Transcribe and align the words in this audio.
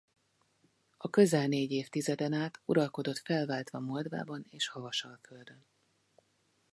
A 0.97 1.09
közel 1.09 1.47
négy 1.47 1.71
évtizeden 1.71 2.33
át 2.33 2.61
uralkodott 2.65 3.17
felváltva 3.17 3.79
Moldvában 3.79 4.45
és 4.49 4.67
Havasalföldön. 4.67 5.65